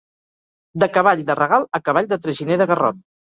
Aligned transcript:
De 0.83 0.87
cavall 0.95 1.21
de 1.27 1.35
regal, 1.41 1.67
a 1.79 1.81
cavall 1.91 2.09
de 2.15 2.19
traginer 2.25 2.59
de 2.65 2.69
garrot. 2.73 3.01